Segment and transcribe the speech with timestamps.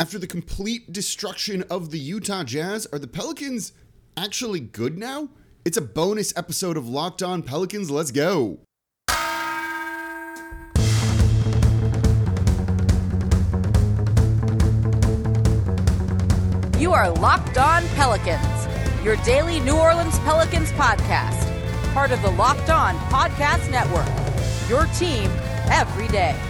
[0.00, 3.74] After the complete destruction of the Utah Jazz, are the Pelicans
[4.16, 5.28] actually good now?
[5.62, 7.90] It's a bonus episode of Locked On Pelicans.
[7.90, 8.60] Let's go.
[16.78, 22.70] You are Locked On Pelicans, your daily New Orleans Pelicans podcast, part of the Locked
[22.70, 24.08] On Podcast Network.
[24.66, 25.30] Your team
[25.70, 26.40] every day.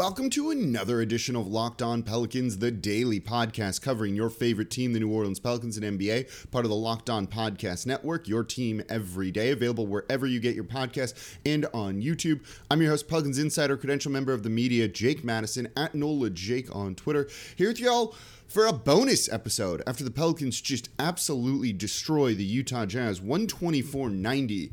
[0.00, 4.94] Welcome to another edition of Locked On Pelicans, the daily podcast covering your favorite team,
[4.94, 8.82] the New Orleans Pelicans and NBA, part of the Locked On Podcast Network, your team
[8.88, 12.40] every day, available wherever you get your podcasts and on YouTube.
[12.70, 16.74] I'm your host, Pelicans Insider, credential member of the media, Jake Madison, at NOLA Jake
[16.74, 18.14] on Twitter, here with y'all
[18.48, 24.72] for a bonus episode after the Pelicans just absolutely destroy the Utah Jazz 124 90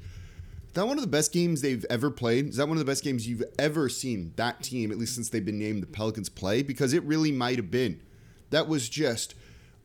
[0.78, 2.50] that one of the best games they've ever played?
[2.50, 5.30] Is that one of the best games you've ever seen that team, at least since
[5.30, 6.62] they've been named the Pelicans, play?
[6.62, 8.02] Because it really might have been.
[8.52, 9.36] That was just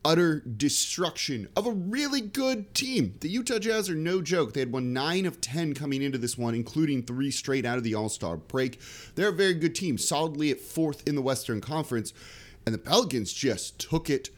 [0.05, 3.15] utter destruction of a really good team.
[3.21, 4.53] The Utah Jazz are no joke.
[4.53, 7.83] They had won 9 of 10 coming into this one, including three straight out of
[7.83, 8.79] the All Star break.
[9.15, 12.13] They're a very good team, solidly at fourth in the Western Conference.
[12.65, 14.29] And the Pelicans just took it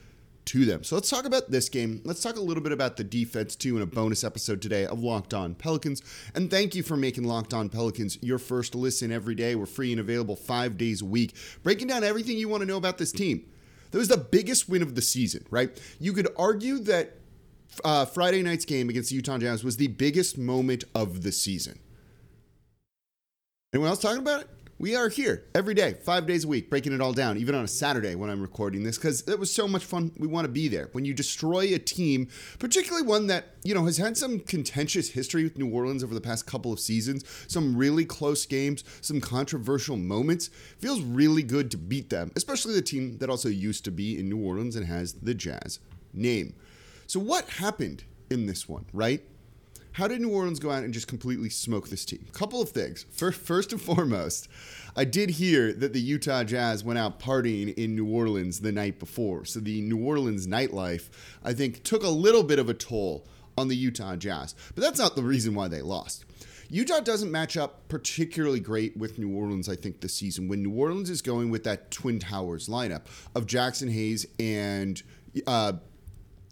[0.45, 0.83] to them.
[0.83, 2.01] So let's talk about this game.
[2.05, 5.03] Let's talk a little bit about the defense too in a bonus episode today of
[5.03, 6.01] Locked On Pelicans.
[6.33, 9.55] And thank you for making Locked On Pelicans your first listen every day.
[9.55, 12.77] We're free and available five days a week, breaking down everything you want to know
[12.77, 13.45] about this team.
[13.91, 15.69] That was the biggest win of the season, right?
[15.99, 17.13] You could argue that
[17.83, 21.79] uh, Friday night's game against the Utah Jazz was the biggest moment of the season.
[23.73, 24.49] Anyone else talking about it?
[24.77, 27.63] We are here every day, five days a week, breaking it all down, even on
[27.63, 30.11] a Saturday when I'm recording this, because it was so much fun.
[30.17, 30.89] We want to be there.
[30.91, 32.27] When you destroy a team,
[32.59, 36.19] particularly one that, you know, has had some contentious history with New Orleans over the
[36.19, 41.77] past couple of seasons, some really close games, some controversial moments, feels really good to
[41.77, 45.13] beat them, especially the team that also used to be in New Orleans and has
[45.13, 45.79] the Jazz
[46.13, 46.53] name.
[47.07, 49.23] So, what happened in this one, right?
[49.95, 52.25] How did New Orleans go out and just completely smoke this team?
[52.33, 53.05] Couple of things.
[53.11, 54.49] First, and foremost,
[54.93, 58.99] I did hear that the Utah Jazz went out partying in New Orleans the night
[58.99, 59.45] before.
[59.45, 61.07] So the New Orleans nightlife,
[61.45, 63.25] I think, took a little bit of a toll
[63.57, 64.53] on the Utah Jazz.
[64.75, 66.25] But that's not the reason why they lost.
[66.69, 70.49] Utah doesn't match up particularly great with New Orleans, I think, this season.
[70.49, 75.01] When New Orleans is going with that Twin Towers lineup of Jaxson Hayes and
[75.47, 75.71] uh,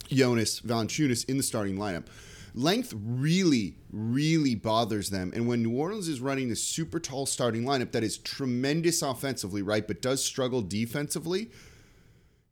[0.07, 2.05] Jonas Valanciunas in the starting lineup
[2.53, 5.31] length really, really bothers them.
[5.33, 9.61] And when New Orleans is running a super tall starting lineup that is tremendous offensively,
[9.61, 11.49] right, but does struggle defensively,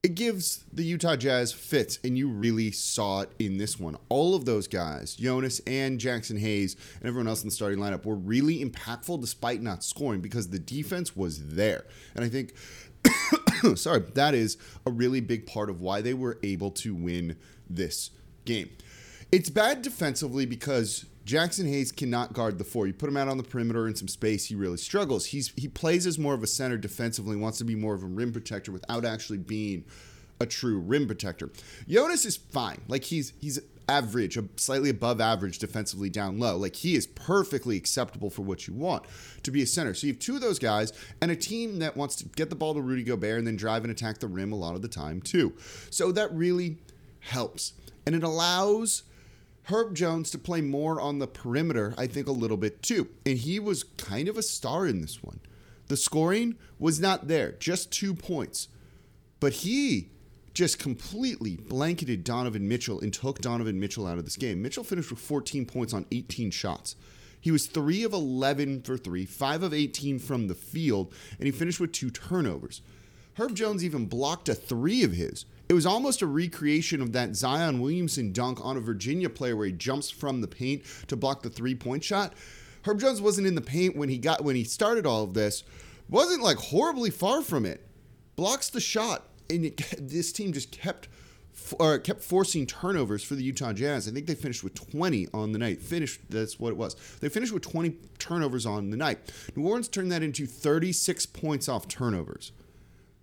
[0.03, 3.97] it gives the Utah Jazz fits, and you really saw it in this one.
[4.09, 8.03] All of those guys, Jonas and Jaxson Hayes and everyone else in the starting lineup,
[8.03, 11.85] were really impactful despite not scoring because the defense was there.
[12.16, 12.56] And I think,
[13.75, 14.57] sorry, that is
[14.88, 17.38] a really big part of why they were able to win
[17.69, 18.09] this
[18.45, 18.72] game.
[19.31, 22.85] It's bad defensively because Jaxson Hayes cannot guard the four.
[22.85, 25.27] You put him out on the perimeter in some space, he really struggles.
[25.27, 28.07] He's he plays as more of a center defensively, wants to be more of a
[28.07, 29.85] rim protector without actually being
[30.41, 31.49] a true rim protector.
[31.87, 32.81] Jonas is fine.
[32.89, 36.57] Like he's he's average, slightly above average defensively down low.
[36.57, 39.03] Like he is perfectly acceptable for what you want
[39.43, 39.93] to be a center.
[39.93, 42.55] So you have two of those guys and a team that wants to get the
[42.55, 44.87] ball to Rudy Gobert and then drive and attack the rim a lot of the
[44.89, 45.53] time too.
[45.89, 46.77] So that really
[47.19, 47.73] helps.
[48.05, 49.03] And it allows
[49.66, 53.07] Herb Jones to play more on the perimeter, I think a little bit too.
[53.25, 55.39] And he was kind of a star in this one.
[55.88, 58.67] The scoring was not there, just two points.
[59.39, 60.09] But he
[60.53, 64.61] just completely blanketed Donovan Mitchell and took Donovan Mitchell out of this game.
[64.61, 66.95] Mitchell finished with 14 points on 18 shots.
[67.39, 71.51] He was 3 of 11 for 3, 5 of 18 from the field, and he
[71.51, 72.81] finished with two turnovers.
[73.35, 75.45] Herb Jones even blocked a three of his.
[75.71, 79.67] It was almost a recreation of that Zion Williamson dunk on a Virginia player where
[79.67, 82.34] he jumps from the paint to block the three point shot.
[82.84, 85.63] Herb Jones wasn't in the paint when he got when he started all of this.
[86.09, 87.87] Wasn't like horribly far from it.
[88.35, 91.07] Blocks the shot, and it, this team just kept
[91.79, 94.09] or kept forcing turnovers for the Utah Jazz.
[94.09, 95.81] I think they finished with 20 on the night.
[95.81, 96.97] Finished, that's what it was.
[97.22, 99.19] They finished with 20 turnovers on the night.
[99.55, 102.51] New Orleans turned that into 36 points off turnovers.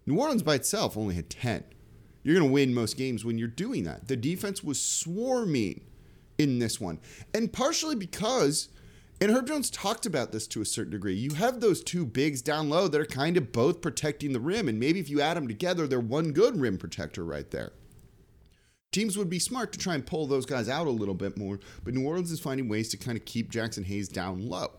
[0.06, 1.64] New Orleans by itself only had 10.
[2.28, 4.06] You're going to win most games when you're doing that.
[4.06, 5.80] The defense was swarming
[6.36, 7.00] in this one.
[7.32, 8.69] And partially because,
[9.19, 12.42] and Herb Jones talked about this to a certain degree, you have those two bigs
[12.42, 14.69] down low that are kind of both protecting the rim.
[14.69, 17.72] And maybe if you add them together, they're one good rim protector right there.
[18.92, 21.58] Teams would be smart to try and pull those guys out a little bit more,
[21.82, 24.72] but New Orleans is finding ways to kind of keep Jaxson Hayes down low.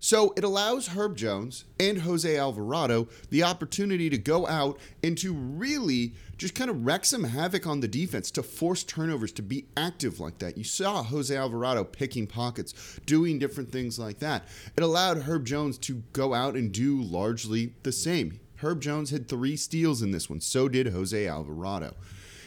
[0.00, 5.32] So it allows Herb Jones and Jose Alvarado the opportunity to go out and to
[5.32, 9.66] really just kind of wreak some havoc on the defense, to force turnovers, to be
[9.76, 10.56] active like that.
[10.56, 14.46] You saw Jose Alvarado picking pockets, doing different things like that.
[14.76, 18.38] It allowed Herb Jones to go out and do largely the same.
[18.56, 21.94] Herb Jones had three steals in this one, so did Jose Alvarado.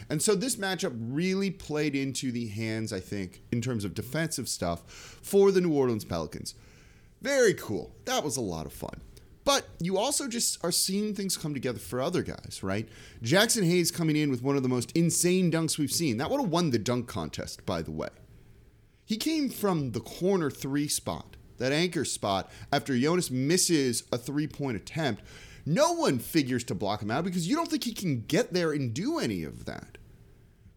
[0.10, 4.48] And so this matchup really played into the hands, I think, in terms of defensive
[4.48, 4.82] stuff
[5.22, 6.56] for the New Orleans Pelicans.
[7.22, 7.96] Very cool.
[8.06, 9.02] That was a lot of fun.
[9.44, 12.88] But you also just are seeing things come together for other guys, right?
[13.24, 16.18] Jaxson Hayes coming in with one of the most insane dunks we've seen.
[16.18, 18.10] That would have won the dunk contest, by the way.
[19.06, 24.48] He came from the corner three spot, that anchor spot, after Jonas misses a three
[24.48, 25.24] point attempt.
[25.66, 28.72] No one figures to block him out because you don't think he can get there
[28.72, 29.98] and do any of that.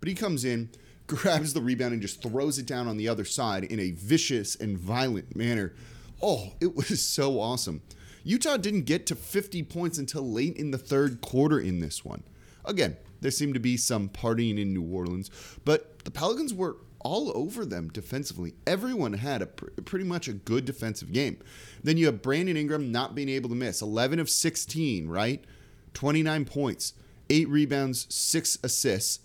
[0.00, 0.70] But he comes in,
[1.06, 4.56] grabs the rebound, and just throws it down on the other side in a vicious
[4.56, 5.74] and violent manner
[6.22, 7.82] Oh, it was so awesome.
[8.22, 12.22] Utah didn't get to 50 points until late in the third quarter in this one.
[12.64, 15.30] Again, there seemed to be some partying in New Orleans,
[15.64, 18.54] but the Pelicans were all over them defensively.
[18.66, 21.38] Everyone had a pr- pretty much a good defensive game.
[21.82, 25.44] Then you have Brandon Ingram not being able to miss 11 of 16, right?
[25.92, 26.94] 29 points,
[27.28, 29.20] 8 rebounds, 6 assists.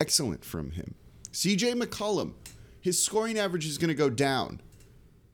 [0.00, 0.94] Excellent from him.
[1.32, 2.34] CJ McCollum,
[2.80, 4.60] his scoring average is going to go down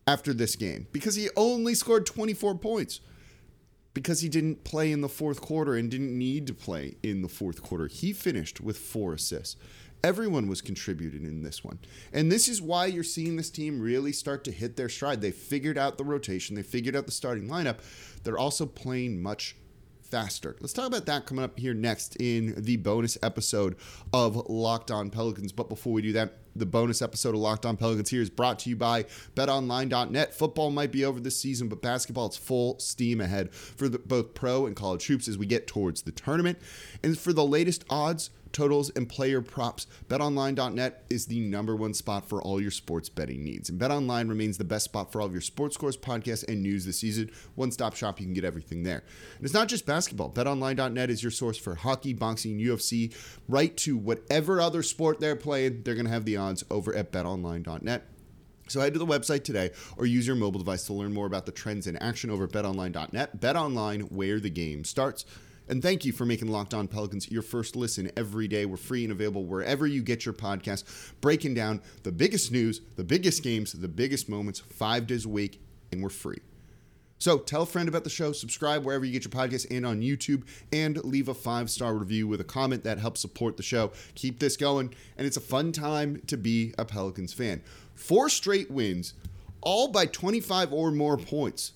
[0.07, 3.01] after this game because he only scored 24 points
[3.95, 7.29] because he didn't play in the fourth quarter and didn't need to play in the
[7.29, 7.87] fourth quarter.
[7.87, 9.57] He finished with four assists.
[10.03, 11.79] Everyone was contributing in this one.
[12.13, 15.21] And this is why you're seeing this team really start to hit their stride.
[15.21, 17.79] They figured out the rotation, they figured out the starting lineup.
[18.25, 19.57] They're also playing much
[20.03, 20.57] faster.
[20.61, 23.77] Let's talk about that coming up here next in the bonus episode
[24.13, 25.53] of Locked On Pelicans.
[25.53, 28.59] But before we do that, the bonus episode of Locked On Pelicans here is brought
[28.61, 29.05] to you by
[29.35, 30.35] betonline.net.
[30.35, 34.35] Football might be over this season, but basketball is full steam ahead for the, both
[34.35, 36.59] pro and college troops as we get towards the tournament.
[37.03, 42.29] And for the latest odds, totals, and player props, betonline.net is the number one spot
[42.29, 43.69] for all your sports betting needs.
[43.69, 46.85] And betonline remains the best spot for all of your sports scores, podcasts, and news
[46.85, 47.31] this season.
[47.55, 49.03] One stop shop, you can get everything there.
[49.37, 50.31] And it's not just basketball.
[50.31, 53.15] Betonline.net is your source for hockey, boxing, UFC,
[53.49, 55.83] right to whatever other sport they're playing.
[55.83, 58.07] They're going to have the odds over at betonline.net.
[58.69, 61.47] So head to the website today or use your mobile device to learn more about
[61.47, 63.41] the trends in action over at betonline.net.
[63.41, 65.25] BetOnline, where the game starts.
[65.73, 68.67] And thank you for making Locked On Pelicans your first listen every day.
[68.67, 70.85] We're free and available wherever you get your podcast,
[71.23, 75.63] breaking down the biggest news, the biggest games, the biggest moments, five days a week,
[75.91, 76.41] and we're free.
[77.19, 80.03] So tell a friend about the show, subscribe wherever you get your podcast and on
[80.03, 80.43] YouTube,
[80.75, 83.93] and leave a five star review with a comment that helps support the show.
[84.15, 87.63] Keep this going, and it's a fun time to be a Pelicans fan.
[87.95, 89.15] Four straight wins,
[89.63, 91.73] all by 25 or more points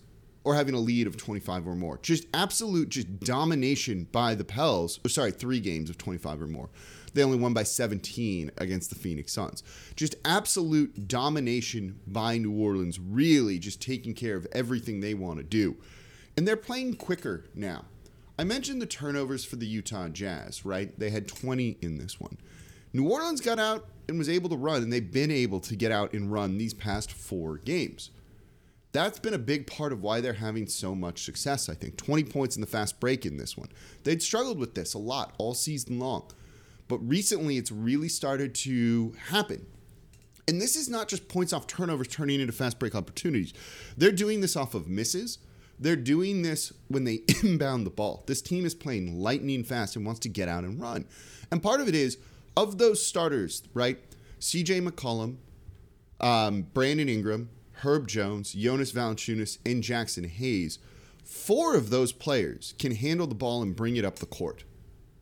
[0.46, 1.98] or having a lead of 25 or more.
[2.02, 5.00] Just absolute just domination by the Pels.
[5.04, 6.69] Oh, sorry, three games of 25 or more.
[7.14, 9.64] They only won by 17 against the Phoenix Suns.
[9.96, 15.43] Just absolute domination by New Orleans, really just taking care of everything they want to
[15.43, 15.78] do.
[16.37, 17.87] And they're playing quicker now.
[18.38, 20.96] I mentioned the turnovers for the Utah Jazz, right?
[20.96, 22.38] They had 20 in this one.
[22.92, 25.90] New Orleans got out and was able to run, and they've been able to get
[25.90, 28.11] out and run these past four games
[28.96, 31.96] that's been a big part of why they're having so much success, I think.
[31.96, 33.68] 20 points in the fast break in this one.
[34.04, 36.30] They'd struggled with this a lot all season long.
[36.88, 39.66] But recently, it's really started to happen.
[40.48, 43.52] And this is not just points off turnovers turning into fast break opportunities.
[43.96, 45.38] They're doing this off of misses.
[45.78, 48.24] They're doing this when they inbound the ball.
[48.26, 51.06] This team is playing lightning fast and wants to get out and run.
[51.50, 52.16] And part of it is,
[52.56, 53.98] of those starters, right?
[54.40, 55.36] CJ McCollum,
[56.20, 57.50] um, Brandon Ingram,
[57.83, 60.78] Herb Jones, Jonas Valanciunas, and Jaxson Hayes,
[61.25, 64.64] four of those players can handle the ball and bring it up the court.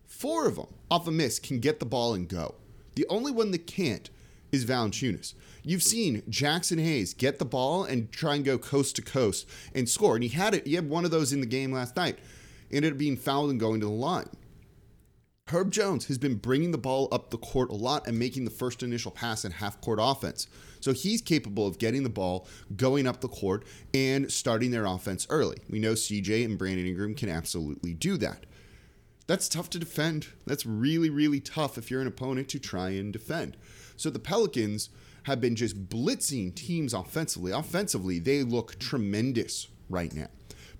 [0.06, 2.54] Four of them, off a miss, can get the ball and go.
[2.94, 4.08] The only one that can't
[4.52, 5.34] is Valanciunas.
[5.64, 9.88] You've seen Jaxson Hayes get the ball and try and go coast to coast and
[9.88, 10.14] score.
[10.14, 10.66] And he had it.
[10.66, 12.18] He had one of those in the game last night.
[12.70, 14.28] Ended up being fouled and going to the line.
[15.48, 18.50] Herb Jones has been bringing the ball up the court a lot and making the
[18.50, 20.46] first initial pass in half court offense.
[20.80, 25.26] So he's capable of getting the ball, going up the court, and starting their offense
[25.28, 25.58] early.
[25.68, 28.46] We know CJ and Brandon Ingram can absolutely do that.
[29.26, 30.28] That's tough to defend.
[30.46, 33.58] That's really, really tough if you're an opponent to try and defend.
[33.96, 34.88] So the Pelicans
[35.24, 37.52] have been just blitzing teams offensively.
[37.52, 40.28] Offensively, they look tremendous right now.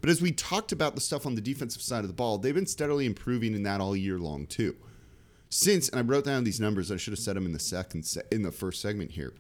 [0.05, 2.55] But as we talked about the stuff on the defensive side of the ball, they've
[2.55, 4.77] been steadily improving in that all year long, too.
[5.49, 6.93] since, and I wrote down these numbers.
[6.93, 9.33] I should have said them in the second se- in the first segment here.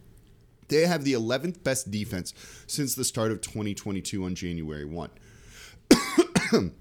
[0.68, 2.32] They have the 11th best defense
[2.66, 5.10] since the start of 2022 on January 1.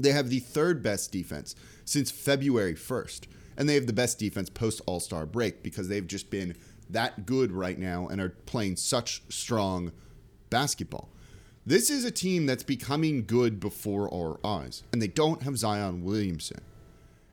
[0.00, 3.28] they have the third best defense since February 1st.
[3.56, 6.56] And they have the best defense post All Star break because they've just been
[6.88, 9.92] that good right now and are playing such strong
[10.50, 11.12] basketball.
[11.66, 16.04] This is a team that's becoming good before our eyes, and they don't have Zion
[16.04, 16.62] Williamson.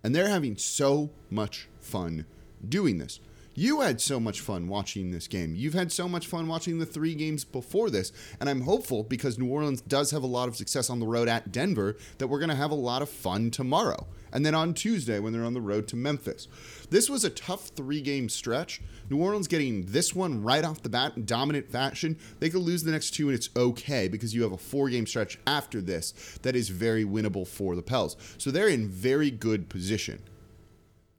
[0.04, 2.26] And they're having so much fun
[2.68, 3.20] doing this.
[3.60, 5.56] You had so much fun watching this game.
[5.56, 8.12] You've had so much fun watching the three games before this.
[8.40, 11.28] And I'm hopeful because New Orleans does have a lot of success on the road
[11.28, 14.06] at Denver that we're going to have a lot of fun tomorrow.
[14.32, 16.48] And then on Tuesday when they're on the road to Memphis.
[16.92, 18.80] This was a tough three game stretch.
[19.10, 22.20] New Orleans getting this one right off the bat in dominant fashion.
[22.40, 25.08] They could lose the next two and it's okay because you have a four game
[25.08, 28.18] stretch after this that is very winnable for the Pels.
[28.38, 30.22] So they're in very good position.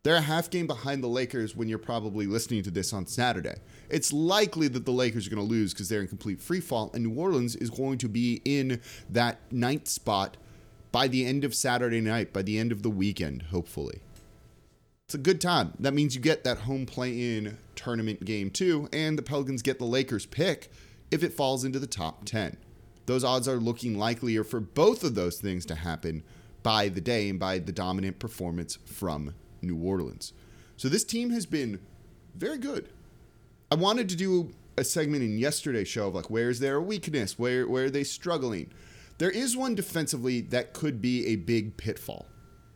[0.02, 3.57] They're a half game behind the Lakers when you're probably listening to this on Saturday.
[3.88, 6.90] It's likely that the Lakers are going to lose because they're in complete free fall,
[6.95, 10.37] and New Orleans is going to be in that ninth spot
[10.93, 14.00] by the end of Saturday night, by the end of the weekend, hopefully.
[15.07, 15.73] It's a good time.
[15.81, 19.78] That means you get that home play in tournament game too, and the Pelicans get
[19.78, 20.71] the Lakers pick
[21.11, 22.57] if it falls into the top 10.
[23.07, 26.23] Those odds are looking likelier for both of those things to happen
[26.62, 30.33] by the day and by the dominant performance from New Orleans.
[30.77, 31.81] So this team has been
[32.35, 32.88] very good.
[33.71, 37.67] I wanted to do a segment in yesterday's show of like where's their weakness, where
[37.67, 38.71] where are they struggling.
[39.19, 42.27] There is one defensively that could be a big pitfall,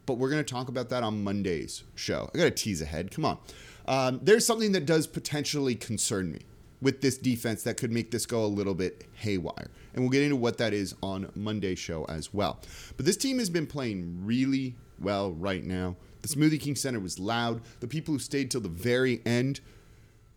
[0.07, 2.29] but we're going to talk about that on Monday's show.
[2.35, 3.13] I got to tease ahead.
[3.13, 3.39] Come on.
[3.87, 6.41] Um, there's something that does potentially concern me
[6.81, 9.71] with this defense that could make this go a little bit haywire.
[9.95, 12.61] And we'll get into what that is on Monday's show as well.
[12.97, 15.97] But this team has been playing really well right now.
[16.23, 17.63] The Smoothie King Center was loud.
[17.81, 19.61] The people who stayed till the very end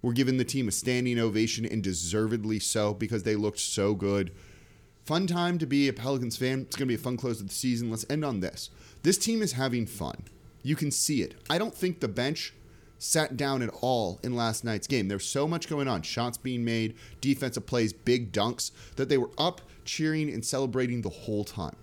[0.02, 4.32] were giving the team a standing ovation and deservedly so because they looked so good.
[5.06, 6.62] Fun time to be a Pelicans fan.
[6.62, 7.92] It's going to be a fun close of the season.
[7.92, 8.72] Let's end on this.
[9.04, 10.24] This team is having fun.
[10.64, 11.36] You can see it.
[11.48, 12.54] I don't think the bench
[12.98, 15.08] sat down at all in last night's game.
[15.08, 19.30] There's so much going on shots being made, defensive plays, big dunks that they were
[19.38, 21.76] up, cheering, and celebrating the whole time.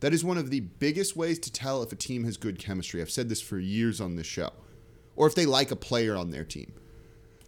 [0.00, 3.00] That is one of the biggest ways to tell if a team has good chemistry.
[3.00, 4.50] I've said this for years on this show.
[5.16, 6.72] Or if they like a player on their team.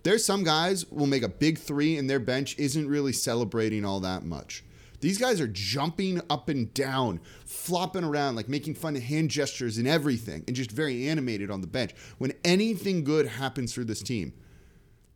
[0.02, 4.00] There's some guys will make a big three and their bench isn't really celebrating all
[4.00, 4.64] that much.
[5.00, 9.78] These guys are jumping up and down, flopping around, like making fun of hand gestures
[9.78, 11.92] and everything, and just very animated on the bench.
[12.18, 14.34] When anything good happens for this team,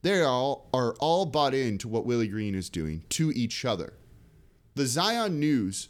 [0.01, 3.93] they all are all bought into what Willie Green is doing to each other.
[4.75, 5.89] The Zion news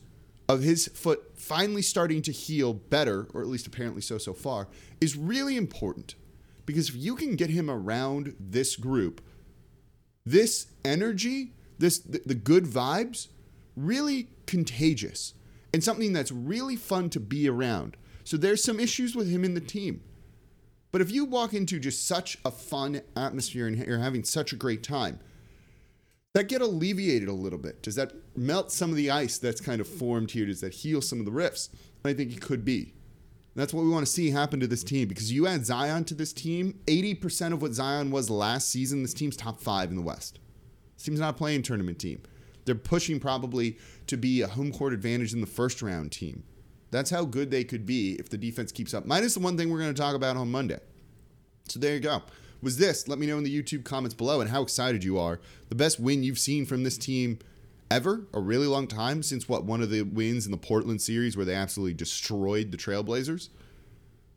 [0.49, 4.69] of his foot finally starting to heal better, or at least apparently so so far,
[5.01, 6.15] is really important.
[6.67, 9.21] Because if you can get him around this group,
[10.25, 13.29] this energy, this the, the good vibes,
[13.77, 15.35] really contagious
[15.73, 17.97] and something that's really fun to be around.
[18.23, 20.03] So there's some issues with him in the team.
[20.93, 24.57] But if you walk into just such a fun atmosphere and you're having such a
[24.57, 25.19] great time,
[26.35, 27.83] that get alleviated a little bit?
[27.83, 30.47] Does that melt some of the ice that's kind of formed here?
[30.47, 31.71] Does that heal some of the rifts?
[32.05, 32.93] I think it could be.
[33.55, 36.15] That's what we want to see happen to this team because you add Zion to
[36.15, 40.03] this team, 80% of what Zion was last season, this team's top five in the
[40.03, 40.41] West.
[40.97, 42.21] This team's not a playing tournament team.
[42.65, 46.43] They're pushing probably to be a home court advantage in the first round team.
[46.91, 49.07] That's how good they could be if the defense keeps up.
[49.07, 50.81] Minus the one thing we're going to talk about on Monday.
[51.69, 52.23] So there you go.
[52.65, 55.39] Was this, let me know in the YouTube comments below and how excited you are.
[55.69, 57.39] The best win you've seen from this team
[57.91, 61.37] ever, a really long time since what one of the wins in the Portland series
[61.37, 63.51] where they absolutely destroyed the Trailblazers.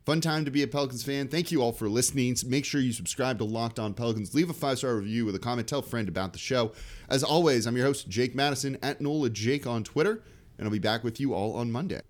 [0.04, 1.28] Fun time to be a Pelicans fan.
[1.28, 2.36] Thank you all for listening.
[2.46, 4.34] Make sure you subscribe to Locked On Pelicans.
[4.34, 5.66] Leave a five star review with a comment.
[5.66, 6.72] Tell a friend about the show.
[7.08, 10.22] As always, I'm your host, Jake Madison at NOLA Jake on Twitter,
[10.58, 12.02] and I'll be back with you all on Monday.